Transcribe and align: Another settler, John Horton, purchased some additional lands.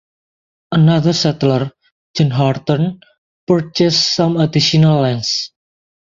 Another 0.71 1.13
settler, 1.13 1.69
John 2.17 2.31
Horton, 2.31 3.01
purchased 3.45 4.15
some 4.15 4.35
additional 4.37 5.01
lands. 5.01 5.51